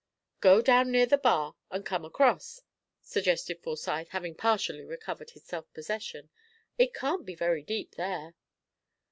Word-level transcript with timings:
"Go 0.39 0.63
down 0.63 0.89
near 0.91 1.05
the 1.05 1.19
bar 1.19 1.55
and 1.69 1.85
come 1.85 2.03
across," 2.05 2.63
suggested 3.03 3.61
Forsyth, 3.61 4.09
having 4.09 4.33
partially 4.33 4.83
recovered 4.83 5.29
his 5.29 5.43
self 5.43 5.71
possession. 5.75 6.31
"It 6.75 6.95
can't 6.95 7.23
be 7.23 7.35
very 7.35 7.61
deep 7.61 7.93
there." 7.93 8.33